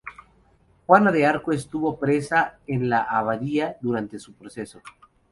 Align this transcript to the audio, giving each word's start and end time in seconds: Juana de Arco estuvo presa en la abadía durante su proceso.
Juana 0.87 1.11
de 1.11 1.27
Arco 1.27 1.51
estuvo 1.51 1.97
presa 1.99 2.57
en 2.65 2.89
la 2.89 3.01
abadía 3.03 3.77
durante 3.81 4.17
su 4.17 4.33
proceso. 4.33 4.81